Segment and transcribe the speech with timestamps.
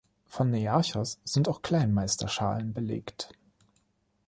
[0.25, 3.33] Von Nearchos sind auch Kleinmeister-Schalen belegt.